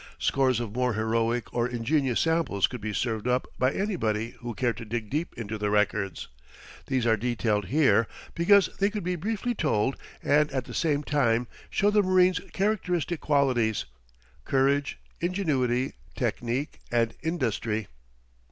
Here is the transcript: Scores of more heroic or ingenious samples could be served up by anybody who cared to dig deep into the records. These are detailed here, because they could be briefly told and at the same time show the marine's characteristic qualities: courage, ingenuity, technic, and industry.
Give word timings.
Scores 0.17 0.59
of 0.59 0.73
more 0.73 0.95
heroic 0.95 1.53
or 1.53 1.67
ingenious 1.67 2.19
samples 2.21 2.65
could 2.65 2.81
be 2.81 2.91
served 2.91 3.27
up 3.27 3.45
by 3.59 3.71
anybody 3.71 4.31
who 4.39 4.55
cared 4.55 4.75
to 4.77 4.83
dig 4.83 5.11
deep 5.11 5.35
into 5.37 5.59
the 5.59 5.69
records. 5.69 6.27
These 6.87 7.05
are 7.05 7.15
detailed 7.15 7.65
here, 7.67 8.07
because 8.33 8.71
they 8.79 8.89
could 8.89 9.03
be 9.03 9.15
briefly 9.15 9.53
told 9.53 9.95
and 10.23 10.49
at 10.51 10.65
the 10.65 10.73
same 10.73 11.03
time 11.03 11.45
show 11.69 11.91
the 11.91 12.01
marine's 12.01 12.39
characteristic 12.51 13.21
qualities: 13.21 13.85
courage, 14.43 14.97
ingenuity, 15.19 15.93
technic, 16.15 16.79
and 16.91 17.13
industry. 17.21 17.87